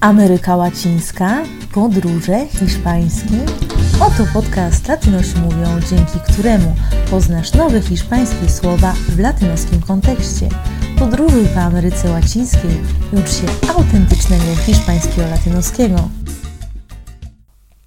[0.00, 3.36] Ameryka Łacińska, podróże hiszpańskie.
[4.00, 6.74] Oto podcast Latynosi mówią, dzięki któremu
[7.10, 10.48] poznasz nowe hiszpańskie słowa w latynoskim kontekście.
[10.98, 12.70] Podróżuj po Ameryce Łacińskiej
[13.12, 16.08] i ucz się autentycznego hiszpańskiego latynoskiego.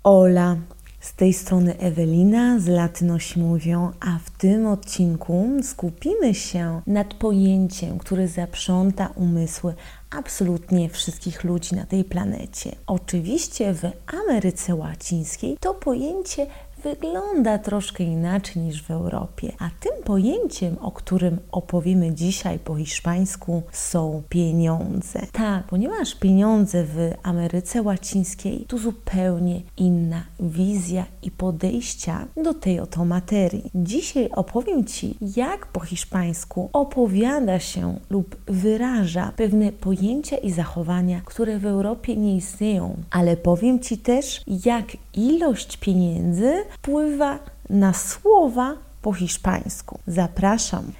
[0.03, 0.55] Hola,
[0.99, 7.97] z tej strony Ewelina z Latynosi Mówią, a w tym odcinku skupimy się nad pojęciem,
[7.97, 9.73] które zaprząta umysły
[10.11, 12.75] absolutnie wszystkich ludzi na tej planecie.
[12.87, 13.81] Oczywiście w
[14.13, 16.47] Ameryce Łacińskiej to pojęcie
[16.84, 19.52] wygląda troszkę inaczej niż w Europie.
[19.59, 25.20] A tym pojęciem, o którym opowiemy dzisiaj po hiszpańsku, są pieniądze.
[25.31, 33.05] Tak, ponieważ pieniądze w Ameryce Łacińskiej to zupełnie inna wizja i podejścia do tej oto
[33.05, 33.72] materii.
[33.75, 41.59] Dzisiaj opowiem Ci, jak po hiszpańsku opowiada się lub wyraża pewne pojęcia i zachowania, które
[41.59, 49.14] w Europie nie istnieją, ale powiem Ci też, jak ilość pieniędzy wpływa na słowa po
[49.14, 50.00] hiszpańsku.
[50.08, 50.91] Zapraszam.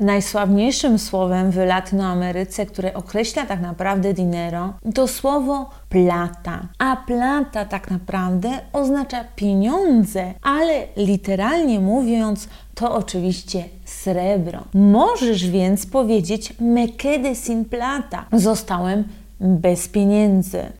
[0.00, 6.68] Najsławniejszym słowem w Latynoameryce, które określa tak naprawdę dinero, to słowo plata.
[6.78, 14.64] A plata tak naprawdę oznacza pieniądze, ale literalnie mówiąc, to oczywiście srebro.
[14.74, 18.24] Możesz więc powiedzieć me quedé sin plata.
[18.32, 19.04] Zostałem
[19.40, 20.77] bez pieniędzy.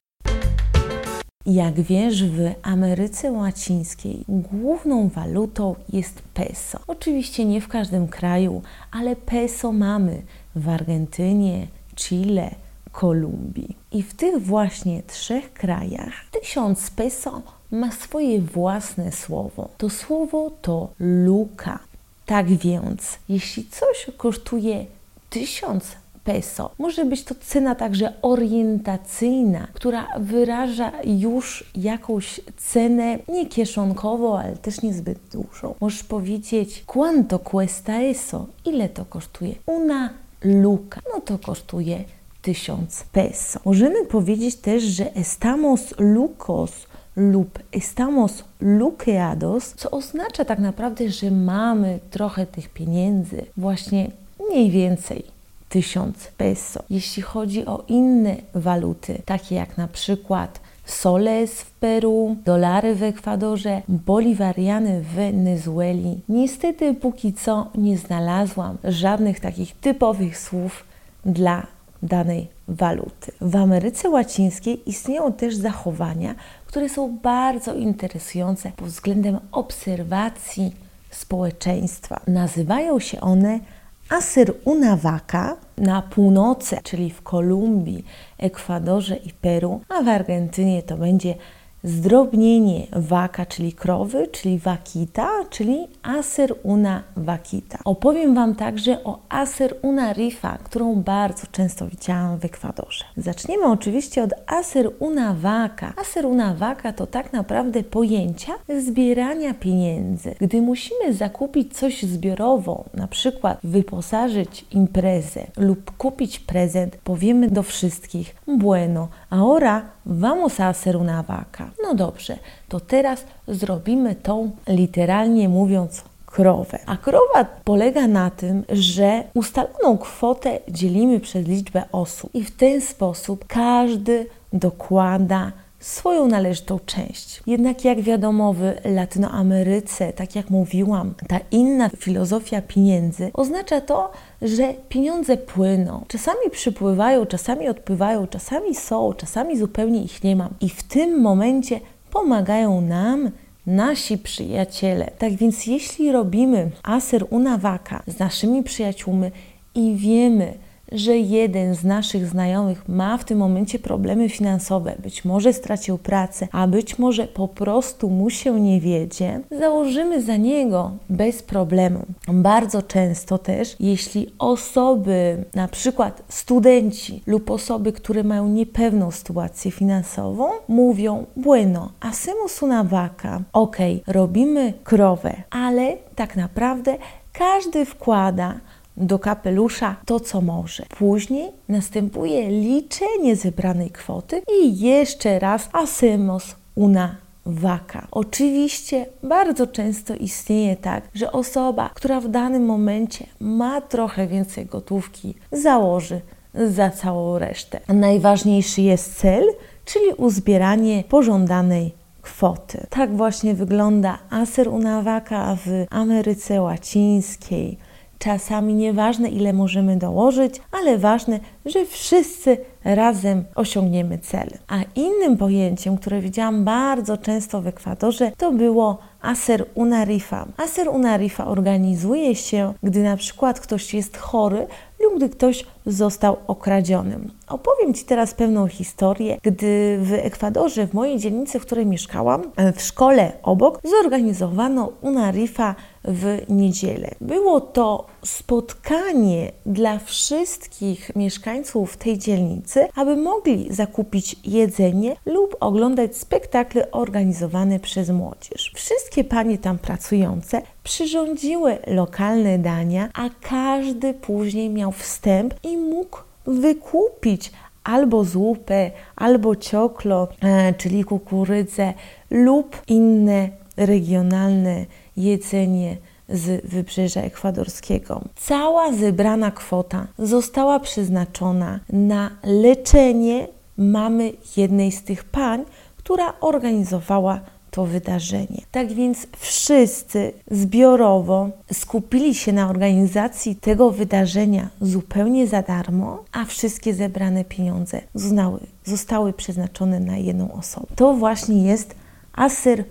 [1.48, 6.78] Jak wiesz, w Ameryce Łacińskiej główną walutą jest peso.
[6.86, 10.22] Oczywiście nie w każdym kraju, ale peso mamy
[10.56, 12.54] w Argentynie, Chile,
[12.92, 13.76] Kolumbii.
[13.92, 19.68] I w tych właśnie trzech krajach tysiąc peso ma swoje własne słowo.
[19.78, 21.78] To słowo to luka.
[22.26, 24.86] Tak więc, jeśli coś kosztuje
[25.30, 25.84] tysiąc
[26.28, 26.70] peso.
[26.78, 34.82] Może być to cena także orientacyjna, która wyraża już jakąś cenę nie kieszonkową, ale też
[34.82, 35.74] niezbyt dużą.
[35.80, 38.46] Możesz powiedzieć cuánto cuesta eso?
[38.64, 39.54] Ile to kosztuje?
[39.66, 40.10] Una
[40.44, 41.00] luka.
[41.14, 42.04] No to kosztuje
[42.42, 43.60] 1000 peso.
[43.64, 46.72] Możemy powiedzieć też, że estamos lucos
[47.16, 54.10] lub estamos luqueados, co oznacza tak naprawdę, że mamy trochę tych pieniędzy, właśnie
[54.50, 55.37] mniej więcej
[55.68, 56.82] 1000 peso.
[56.90, 63.82] Jeśli chodzi o inne waluty, takie jak na przykład soles w Peru, dolary w Ekwadorze,
[63.88, 66.20] boliwariany w Wenezueli.
[66.28, 70.84] Niestety póki co nie znalazłam żadnych takich typowych słów
[71.24, 71.66] dla
[72.02, 73.32] danej waluty.
[73.40, 76.34] W Ameryce Łacińskiej istnieją też zachowania,
[76.66, 80.72] które są bardzo interesujące pod względem obserwacji
[81.10, 82.20] społeczeństwa.
[82.26, 83.60] Nazywają się one
[84.08, 88.04] Asyr Unawaka na północy, czyli w Kolumbii,
[88.38, 91.34] Ekwadorze i Peru, a w Argentynie to będzie
[91.84, 97.78] zdrobnienie waka, czyli krowy, czyli wakita, czyli aser una wakita.
[97.84, 103.04] Opowiem Wam także o aser una rifa, którą bardzo często widziałam w Ekwadorze.
[103.16, 105.92] Zaczniemy oczywiście od aser una vaka.
[105.96, 110.34] Aser una vaka to tak naprawdę pojęcia zbierania pieniędzy.
[110.40, 118.34] Gdy musimy zakupić coś zbiorowo, na przykład wyposażyć imprezę lub kupić prezent, powiemy do wszystkich
[118.58, 121.67] bueno, ahora vamos a hacer una vaca.
[121.82, 126.78] No dobrze, to teraz zrobimy tą literalnie mówiąc krowę.
[126.86, 132.80] A krowa polega na tym, że ustaloną kwotę dzielimy przez liczbę osób i w ten
[132.80, 137.42] sposób każdy dokłada swoją należytą część.
[137.46, 144.10] Jednak jak wiadomo w Latynoameryce, tak jak mówiłam, ta inna filozofia pieniędzy oznacza to,
[144.42, 146.04] że pieniądze płyną.
[146.08, 150.48] Czasami przypływają, czasami odpływają, czasami są, czasami zupełnie ich nie mam.
[150.60, 151.80] I w tym momencie
[152.10, 153.30] pomagają nam
[153.66, 155.10] nasi przyjaciele.
[155.18, 159.30] Tak więc jeśli robimy aser unawaka z naszymi przyjaciółmi
[159.74, 160.54] i wiemy,
[160.92, 166.48] że jeden z naszych znajomych ma w tym momencie problemy finansowe, być może stracił pracę,
[166.52, 172.00] a być może po prostu mu się nie wiedzie, założymy za niego bez problemu.
[172.28, 180.48] Bardzo często też, jeśli osoby, na przykład studenci lub osoby, które mają niepewną sytuację finansową,
[180.68, 183.40] mówią: Bueno, hacemos una vaca.
[183.52, 183.76] Ok,
[184.06, 186.96] robimy krowę, ale tak naprawdę
[187.32, 188.60] każdy wkłada
[189.00, 190.86] do kapelusza to, co może.
[190.98, 197.16] Później następuje liczenie zebranej kwoty i jeszcze raz hacemos una
[197.46, 198.06] waka.
[198.10, 205.34] Oczywiście bardzo często istnieje tak, że osoba, która w danym momencie ma trochę więcej gotówki,
[205.52, 206.20] założy
[206.54, 207.80] za całą resztę.
[207.88, 209.44] Najważniejszy jest cel,
[209.84, 211.92] czyli uzbieranie pożądanej
[212.22, 212.86] kwoty.
[212.90, 217.78] Tak właśnie wygląda Aser Unawaka w Ameryce Łacińskiej.
[218.18, 224.48] Czasami nieważne, ile możemy dołożyć, ale ważne, że wszyscy razem osiągniemy cel.
[224.68, 230.46] A innym pojęciem, które widziałam bardzo często w Ekwadorze, to było Aser Unarifa.
[230.56, 234.66] Aser Unarifa organizuje się, gdy na przykład ktoś jest chory
[235.00, 237.18] lub gdy ktoś został okradziony.
[237.48, 242.42] Opowiem Ci teraz pewną historię, gdy w Ekwadorze, w mojej dzielnicy, w której mieszkałam,
[242.76, 245.74] w szkole obok zorganizowano Unarifa
[246.04, 247.10] w niedzielę.
[247.20, 256.90] Było to spotkanie dla wszystkich mieszkańców tej dzielnicy, aby mogli zakupić jedzenie lub oglądać spektakle
[256.90, 258.72] organizowane przez młodzież.
[258.74, 267.52] Wszystkie panie tam pracujące przyrządziły lokalne dania, a każdy później miał wstęp i mógł wykupić
[267.84, 271.92] albo zupę, albo cioklo, e, czyli kukurydzę
[272.30, 274.86] lub inne regionalne
[275.16, 275.96] jedzenie
[276.28, 278.20] z wybrzeża ekwadorskiego.
[278.36, 285.64] Cała zebrana kwota została przeznaczona na leczenie mamy jednej z tych pań,
[285.96, 287.40] która organizowała
[287.78, 288.62] to wydarzenie.
[288.70, 296.94] Tak więc wszyscy zbiorowo skupili się na organizacji tego wydarzenia zupełnie za darmo, a wszystkie
[296.94, 300.86] zebrane pieniądze zostały, zostały przeznaczone na jedną osobę.
[300.96, 301.94] To właśnie jest
[302.32, 302.84] Aser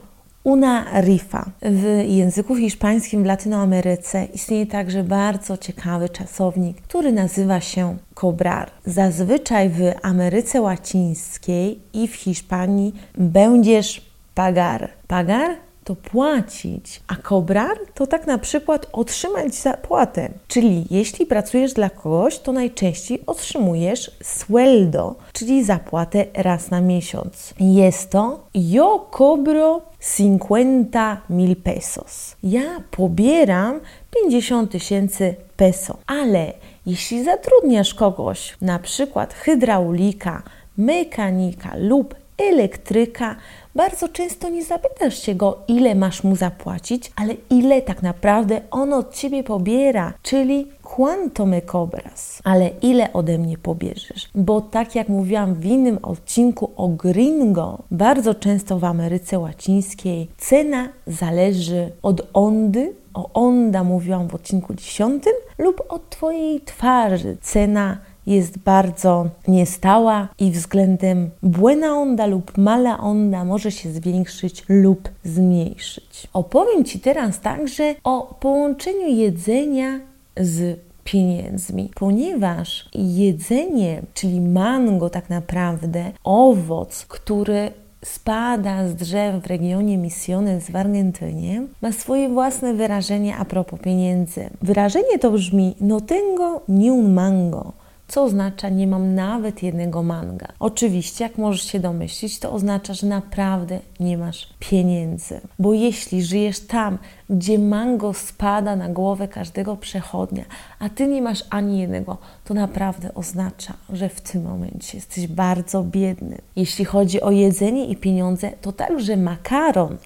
[0.43, 1.51] Una rifa.
[1.61, 8.71] W języku hiszpańskim w Latynoameryce istnieje także bardzo ciekawy czasownik, który nazywa się cobrar.
[8.85, 14.06] Zazwyczaj w Ameryce Łacińskiej i w Hiszpanii będziesz
[14.37, 14.89] pagar.
[15.07, 20.29] Pagar to płacić, a cobrar to tak na przykład otrzymać zapłatę.
[20.47, 27.53] Czyli jeśli pracujesz dla kogoś, to najczęściej otrzymujesz sueldo, czyli zapłatę raz na miesiąc.
[27.59, 29.81] Jest to yo cobro
[30.17, 30.95] 50
[31.29, 32.35] mil pesos.
[32.43, 33.79] Ja pobieram
[34.11, 36.53] 50 tysięcy peso, ale
[36.85, 40.43] jeśli zatrudniasz kogoś, na przykład hydraulika,
[40.77, 43.35] mechanika lub elektryka,
[43.77, 48.93] bardzo często nie zapytasz się go, ile masz mu zapłacić, ale ile tak naprawdę on
[48.93, 54.29] od ciebie pobiera, czyli cuánto me cobras, ale ile ode mnie pobierzesz.
[54.35, 60.89] Bo tak jak mówiłam w innym odcinku o gringo, bardzo często w Ameryce Łacińskiej cena
[61.07, 65.23] zależy od ondy, o onda mówiłam w odcinku 10,
[65.57, 67.37] lub od Twojej twarzy.
[67.41, 67.97] Cena
[68.27, 76.27] jest bardzo niestała i względem buena onda lub mala onda może się zwiększyć lub zmniejszyć.
[76.33, 79.99] Opowiem Ci teraz także o połączeniu jedzenia
[80.37, 87.71] z pieniędzmi, ponieważ jedzenie, czyli mango tak naprawdę, owoc, który
[88.05, 94.49] spada z drzew w regionie Misiones w Argentynie, ma swoje własne wyrażenie a propos pieniędzy.
[94.61, 97.73] Wyrażenie to brzmi no tengo ni un mango,
[98.07, 100.47] co oznacza nie mam nawet jednego manga.
[100.59, 105.41] Oczywiście, jak możesz się domyślić, to oznacza, że naprawdę nie masz pieniędzy.
[105.59, 106.97] Bo jeśli żyjesz tam,
[107.29, 110.45] gdzie mango spada na głowę każdego przechodnia,
[110.79, 115.83] a ty nie masz ani jednego, to naprawdę oznacza, że w tym momencie jesteś bardzo
[115.83, 116.37] biedny.
[116.55, 119.97] Jeśli chodzi o jedzenie i pieniądze, to także makaron,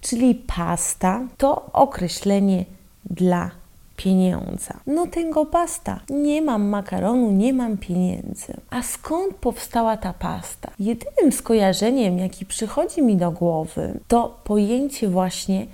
[0.00, 2.64] czyli pasta, to określenie
[3.10, 3.59] dla
[4.02, 4.80] pieniądza.
[4.86, 6.00] No tego pasta.
[6.10, 8.52] Nie mam makaronu, nie mam pieniędzy.
[8.70, 10.70] A skąd powstała ta pasta?
[10.78, 15.66] Jedynym skojarzeniem, jaki przychodzi mi do głowy, to pojęcie właśnie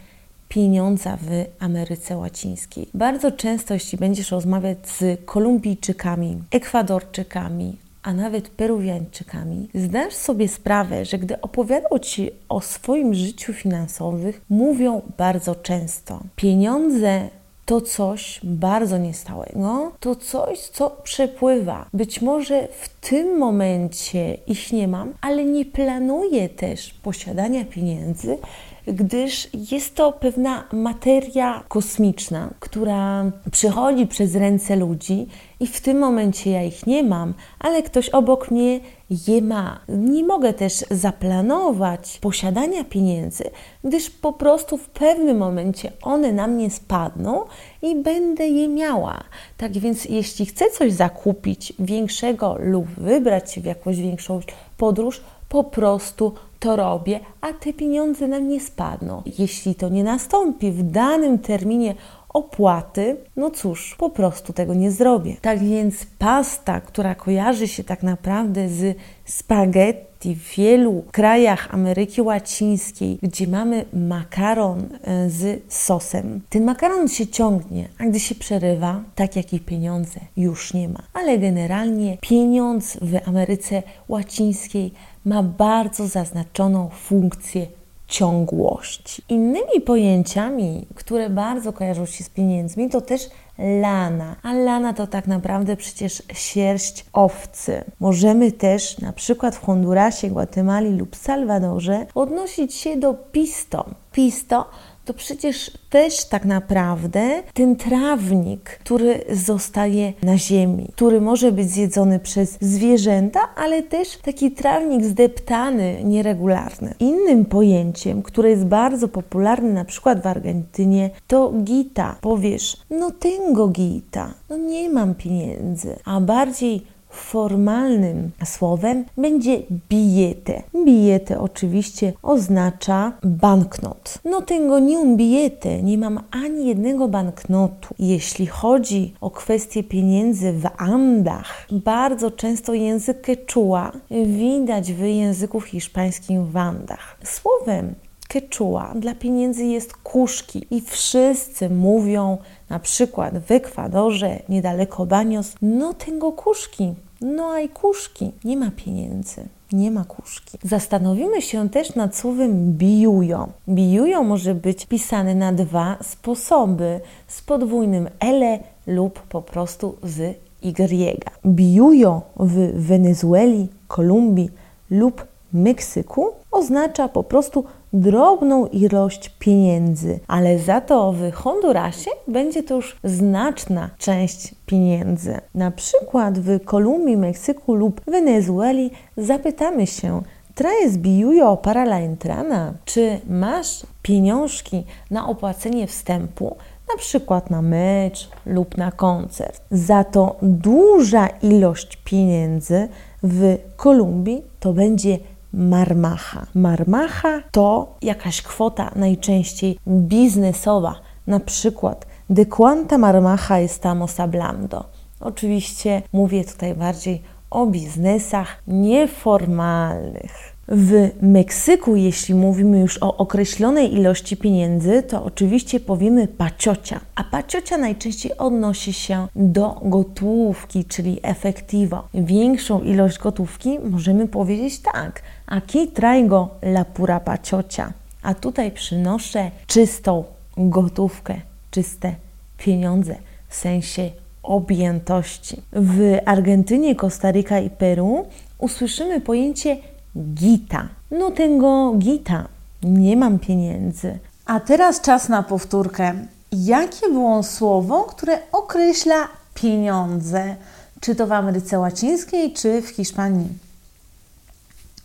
[0.48, 2.88] pieniądza w Ameryce Łacińskiej.
[2.94, 11.18] Bardzo często, jeśli będziesz rozmawiać z Kolumbijczykami, Ekwadorczykami, a nawet Peruwiańczykami, zdasz sobie sprawę, że
[11.18, 17.28] gdy opowiadał Ci o swoim życiu finansowym, mówią bardzo często: pieniądze
[17.66, 21.86] to coś bardzo niestałego, to coś, co przepływa.
[21.92, 28.38] Być może w tym momencie ich nie mam, ale nie planuję też posiadania pieniędzy,
[28.86, 35.26] gdyż jest to pewna materia kosmiczna, która przychodzi przez ręce ludzi
[35.60, 39.80] i w tym momencie ja ich nie mam, ale ktoś obok mnie je ma.
[39.88, 43.44] Nie mogę też zaplanować posiadania pieniędzy,
[43.84, 47.44] gdyż po prostu w pewnym momencie one na mnie spadną
[47.82, 49.24] i będę je miała.
[49.56, 54.40] Tak więc, jeśli chcę coś zakupić większego lub wybrać się w jakąś większą
[54.76, 59.22] podróż, po prostu to robię, a te pieniądze nam nie spadną.
[59.38, 61.94] Jeśli to nie nastąpi w danym terminie,
[62.36, 65.36] opłaty, no cóż, po prostu tego nie zrobię.
[65.40, 73.18] Tak więc pasta, która kojarzy się tak naprawdę z spaghetti w wielu krajach Ameryki Łacińskiej,
[73.22, 76.40] gdzie mamy makaron e, z sosem.
[76.48, 81.02] Ten makaron się ciągnie, a gdy się przerywa, tak jak i pieniądze, już nie ma.
[81.14, 84.92] Ale generalnie pieniądz w Ameryce Łacińskiej
[85.24, 87.66] ma bardzo zaznaczoną funkcję
[88.08, 89.22] ciągłości.
[89.28, 94.36] Innymi pojęciami, które bardzo kojarzą się z pieniędzmi, to też lana.
[94.42, 97.84] A lana to tak naprawdę przecież sierść owcy.
[98.00, 103.86] Możemy też na przykład w Hondurasie, Gwatemali lub Salwadorze odnosić się do pisto.
[104.12, 104.70] Pisto
[105.06, 112.18] to przecież też tak naprawdę ten trawnik, który zostaje na ziemi, który może być zjedzony
[112.18, 116.94] przez zwierzęta, ale też taki trawnik zdeptany, nieregularny.
[117.00, 122.16] Innym pojęciem, które jest bardzo popularne na przykład w Argentynie, to gita.
[122.20, 130.62] Powiesz, no tengo gita, no nie mam pieniędzy, a bardziej formalnym słowem będzie billete.
[130.84, 134.18] Billete oczywiście oznacza banknot.
[134.24, 137.94] No tego nie un billete, nie mam ani jednego banknotu.
[137.98, 143.92] Jeśli chodzi o kwestie pieniędzy w Andach, bardzo często język quechua
[144.26, 147.18] widać w języku hiszpańskim w Andach.
[147.24, 147.94] Słowem
[148.28, 152.38] quechua dla pieniędzy jest kuszki i wszyscy mówią
[152.70, 158.32] na przykład w Ekwadorze, niedaleko Banios, no tego kuszki, no a i kuszki.
[158.44, 159.48] Nie ma pieniędzy.
[159.72, 160.58] Nie ma kuszki.
[160.62, 163.48] Zastanowimy się też nad słowem bijujo.
[163.68, 171.20] Bijujo może być pisane na dwa sposoby: z podwójnym ele lub po prostu z y.
[171.46, 174.50] Bijujo w Wenezueli, Kolumbii
[174.90, 182.74] lub Meksyku oznacza po prostu drobną ilość pieniędzy, ale za to w Hondurasie będzie to
[182.74, 185.40] już znaczna część pieniędzy.
[185.54, 190.22] Na przykład w Kolumbii, Meksyku lub Wenezueli zapytamy się,
[190.56, 192.74] Traes bijujo para la entrana?
[192.84, 196.56] Czy masz pieniążki na opłacenie wstępu,
[196.88, 199.62] na przykład na mecz lub na koncert?
[199.70, 202.88] Za to duża ilość pieniędzy
[203.22, 205.18] w Kolumbii to będzie
[205.56, 206.46] marmacha.
[206.54, 210.94] Marmacha to jakaś kwota najczęściej biznesowa,
[211.26, 214.84] na przykład de quanta marmacha estamos hablando.
[215.20, 220.55] Oczywiście mówię tutaj bardziej o biznesach nieformalnych.
[220.68, 227.00] W Meksyku, jeśli mówimy już o określonej ilości pieniędzy, to oczywiście powiemy paciocia.
[227.14, 232.08] A paciocia najczęściej odnosi się do gotówki, czyli efektivo.
[232.14, 235.22] Większą ilość gotówki możemy powiedzieć tak.
[235.46, 237.92] Aquí traigo la pura paciocia.
[238.22, 240.24] A tutaj przynoszę czystą
[240.56, 241.34] gotówkę,
[241.70, 242.14] czyste
[242.58, 243.16] pieniądze
[243.48, 244.10] w sensie
[244.42, 245.62] objętości.
[245.72, 248.26] W Argentynie, Kostaryka i Peru
[248.58, 249.76] usłyszymy pojęcie
[250.16, 250.88] gita.
[251.10, 252.48] No tego gita,
[252.82, 254.18] nie mam pieniędzy.
[254.46, 256.14] A teraz czas na powtórkę.
[256.52, 260.56] Jakie było słowo, które określa pieniądze?
[261.00, 263.48] Czy to w Ameryce Łacińskiej, czy w Hiszpanii?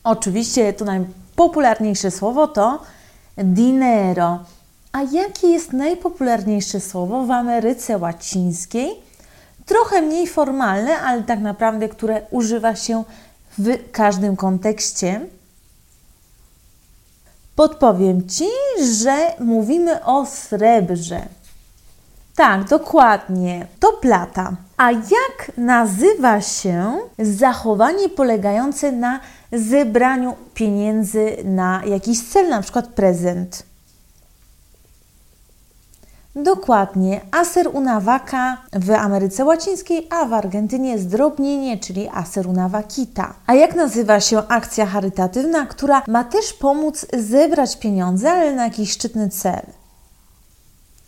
[0.03, 2.81] Oczywiście to najpopularniejsze słowo to
[3.37, 4.39] dinero.
[4.91, 8.91] A jakie jest najpopularniejsze słowo w Ameryce Łacińskiej?
[9.65, 13.03] Trochę mniej formalne, ale tak naprawdę, które używa się
[13.57, 15.21] w każdym kontekście.
[17.55, 18.45] Podpowiem Ci,
[19.01, 21.21] że mówimy o srebrze.
[22.35, 23.67] Tak, dokładnie.
[23.79, 24.55] To plata.
[24.77, 29.19] A jak nazywa się zachowanie polegające na
[29.51, 33.70] zebraniu pieniędzy na jakiś cel, na przykład prezent?
[36.35, 42.69] Dokładnie, aser una vaca w Ameryce Łacińskiej, a w Argentynie zdrobnienie, czyli aser una.
[43.47, 48.91] A jak nazywa się akcja charytatywna, która ma też pomóc zebrać pieniądze, ale na jakiś
[48.91, 49.61] szczytny cel?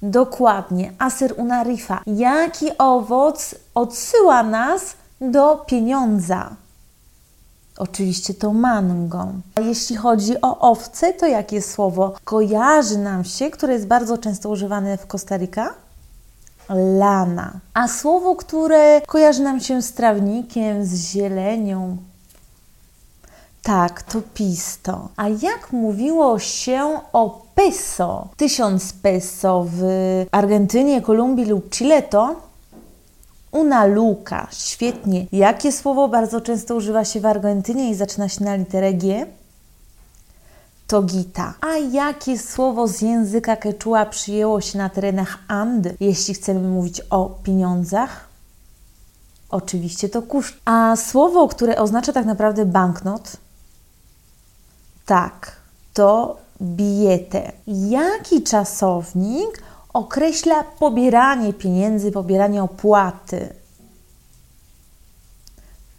[0.01, 2.01] Dokładnie, aser una rifa.
[2.05, 6.55] Jaki owoc odsyła nas do pieniądza?
[7.77, 9.27] Oczywiście to mango.
[9.55, 14.49] A jeśli chodzi o owce, to jakie słowo kojarzy nam się, które jest bardzo często
[14.49, 15.73] używane w Kostaryka?
[16.99, 17.51] Lana.
[17.73, 21.97] A słowo, które kojarzy nam się z trawnikiem, z zielenią?
[23.63, 25.09] Tak, to pisto.
[25.17, 28.27] A jak mówiło się o peso?
[28.37, 29.83] Tysiąc peso w
[30.31, 32.35] Argentynie, Kolumbii lub Chile to
[33.53, 35.25] Una luka, świetnie.
[35.31, 39.25] Jakie słowo bardzo często używa się w Argentynie i zaczyna się na literę G?
[40.87, 41.53] to gita.
[41.61, 47.29] A jakie słowo z języka quechua przyjęło się na terenach And, jeśli chcemy mówić o
[47.43, 48.27] pieniądzach?
[49.49, 50.57] Oczywiście to kurz.
[50.65, 53.37] A słowo, które oznacza tak naprawdę banknot?
[55.05, 55.55] Tak,
[55.93, 57.51] to billete.
[57.67, 63.53] Jaki czasownik określa pobieranie pieniędzy, pobieranie opłaty?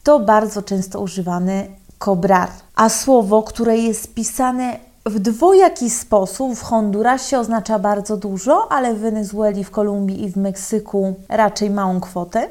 [0.02, 1.66] To bardzo często używane
[1.98, 2.48] cobrar.
[2.74, 8.98] A słowo, które jest pisane w dwojaki sposób, w Hondurasie oznacza bardzo dużo, ale w
[8.98, 12.48] Wenezueli, w Kolumbii i w Meksyku raczej małą kwotę.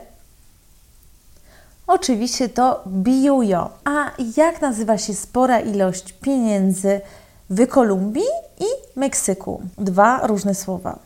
[1.87, 3.69] Oczywiście to biujo.
[3.85, 7.01] A jak nazywa się spora ilość pieniędzy
[7.49, 9.61] w Kolumbii i Meksyku?
[9.77, 10.99] Dwa różne słowa.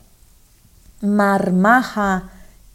[1.01, 2.21] Marmacha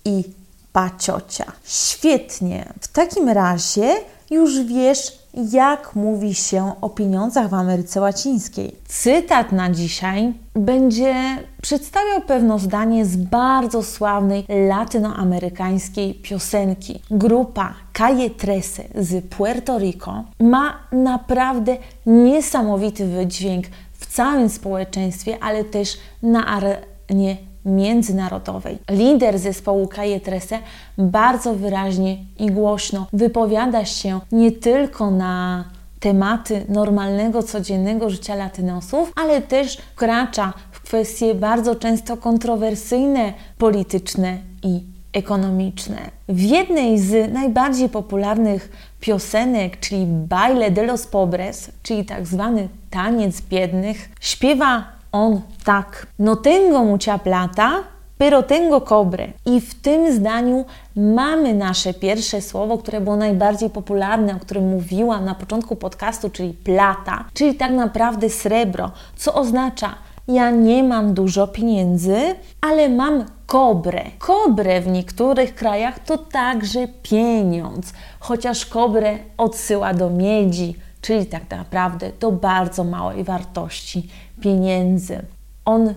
[0.04, 0.24] i
[0.72, 1.52] paciocia.
[1.64, 2.72] Świetnie.
[2.80, 3.94] W takim razie
[4.30, 8.76] już wiesz, jak mówi się o pieniądzach w Ameryce Łacińskiej.
[8.88, 11.14] Cytat na dzisiaj będzie
[11.62, 17.02] przedstawiał pewne zdanie z bardzo sławnej latynoamerykańskiej piosenki.
[17.10, 21.76] Grupa Calle Trece z Puerto Rico ma naprawdę
[22.06, 28.78] niesamowity wydźwięk w całym społeczeństwie, ale też na arenie międzynarodowej.
[28.90, 30.58] Lider zespołu Calle Trece
[30.98, 35.64] bardzo wyraźnie i głośno wypowiada się nie tylko na
[36.00, 44.80] tematy normalnego, codziennego życia latynosów, ale też wkracza w kwestie bardzo często kontrowersyjne, polityczne i
[45.12, 45.98] ekonomiczne.
[46.28, 53.40] W jednej z najbardziej popularnych piosenek, czyli Baile de los Pobres, czyli tak zwany taniec
[53.40, 56.06] biednych, śpiewa on tak.
[56.18, 57.70] No tengo mucha plata,
[58.18, 59.32] pero tengo cobre.
[59.46, 60.64] I w tym zdaniu
[60.96, 66.52] mamy nasze pierwsze słowo, które było najbardziej popularne, o którym mówiłam na początku podcastu, czyli
[66.52, 69.94] plata, czyli tak naprawdę srebro, co oznacza
[70.28, 72.16] ja nie mam dużo pieniędzy,
[72.60, 74.04] ale mam kobre.
[74.18, 82.10] Kobre w niektórych krajach to także pieniądz, chociaż kobre odsyła do miedzi, czyli tak naprawdę
[82.20, 84.08] do bardzo małej wartości
[84.42, 85.20] pieniędzy.
[85.64, 85.94] On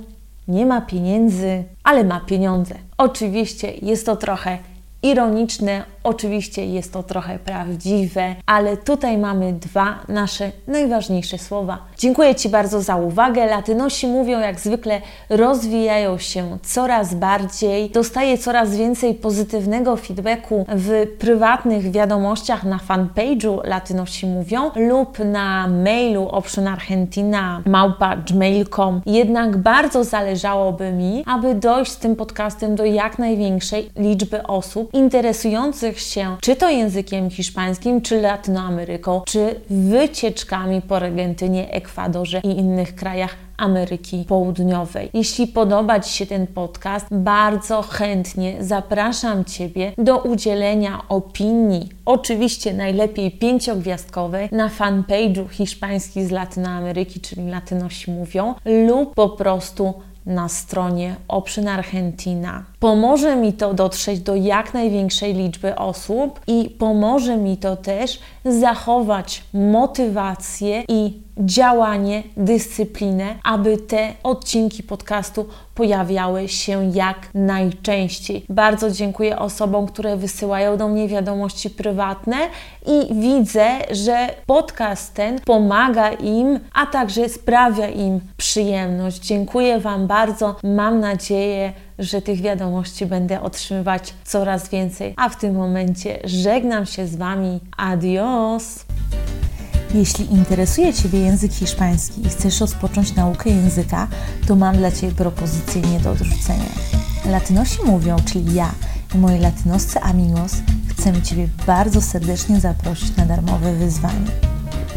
[0.47, 2.75] nie ma pieniędzy, ale ma pieniądze.
[2.97, 4.57] Oczywiście jest to trochę
[5.03, 11.77] ironiczne, oczywiście jest to trochę prawdziwe, ale tutaj mamy dwa nasze najważniejsze słowa.
[11.97, 13.45] Dziękuję Ci bardzo za uwagę.
[13.45, 21.91] Latynosi mówią jak zwykle, rozwijają się coraz bardziej, dostaję coraz więcej pozytywnego feedbacku w prywatnych
[21.91, 29.01] wiadomościach na fanpage'u Latynosi mówią lub na mailu option Argentina małpa gmail.com.
[29.05, 35.99] Jednak bardzo zależałoby mi, aby dojść z tym podcastem do jak największej liczby osób, interesujących
[35.99, 43.35] się czy to językiem hiszpańskim, czy Latynoameryką, czy wycieczkami po Argentynie, Ekwadorze i innych krajach
[43.57, 45.09] Ameryki Południowej.
[45.13, 53.31] Jeśli podoba Ci się ten podcast, bardzo chętnie zapraszam Ciebie do udzielenia opinii, oczywiście najlepiej
[53.31, 58.55] pięciogwiazdkowej, na fanpage'u hiszpański z Latynoameryki, czyli Latynosi mówią,
[58.87, 59.93] lub po prostu
[60.25, 62.63] na stronie Option Argentina.
[62.79, 69.43] Pomoże mi to dotrzeć do jak największej liczby osób i pomoże mi to też zachować
[69.53, 78.45] motywację i działanie, dyscyplinę, aby te odcinki podcastu pojawiały się jak najczęściej.
[78.49, 82.35] Bardzo dziękuję osobom, które wysyłają do mnie wiadomości prywatne
[82.87, 88.19] i widzę, że podcast ten pomaga im, a także sprawia im
[88.55, 89.27] przyjemność.
[89.27, 90.55] Dziękuję Wam bardzo.
[90.63, 95.13] Mam nadzieję, że tych wiadomości będę otrzymywać coraz więcej.
[95.17, 97.59] A w tym momencie żegnam się z Wami.
[97.77, 98.85] Adios!
[99.93, 104.07] Jeśli interesuje Ciebie język hiszpański i chcesz rozpocząć naukę języka,
[104.47, 106.69] to mam dla Ciebie propozycję nie do odrzucenia.
[107.25, 108.71] Latynosi mówią, czyli ja
[109.15, 110.53] i moi latynoscy amigos,
[110.89, 114.31] chcemy Ciebie bardzo serdecznie zaprosić na darmowe wyzwanie.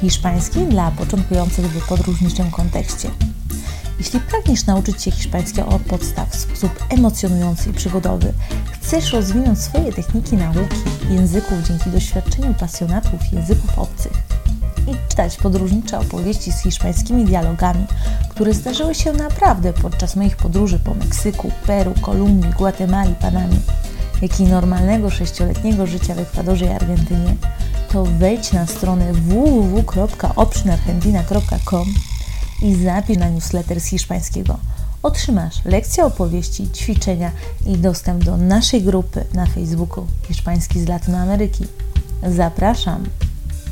[0.01, 3.11] Hiszpański dla początkujących w podróżniczym kontekście.
[3.99, 8.33] Jeśli pragniesz nauczyć się hiszpańskiego od podstaw w sposób emocjonujący i przygodowy,
[8.73, 10.77] chcesz rozwinąć swoje techniki nauki
[11.11, 14.13] języków dzięki doświadczeniu pasjonatów języków obcych.
[14.87, 17.87] I czytać podróżnicze opowieści z hiszpańskimi dialogami,
[18.31, 23.59] które zdarzyły się naprawdę podczas moich podróży po Meksyku, Peru, Kolumbii, Gwatemali, Panamie,
[24.23, 27.37] jak i normalnego sześcioletniego życia w Ekwadorze i Argentynie,
[27.93, 31.87] to wejdź na stronę www.optionargentina.com
[32.63, 34.59] i zapisz na newsletter z hiszpańskiego.
[35.03, 37.31] Otrzymasz lekcje opowieści, ćwiczenia
[37.67, 41.67] i dostęp do naszej grupy na Facebooku Hiszpański z Latynoameryki.
[42.29, 43.05] Zapraszam!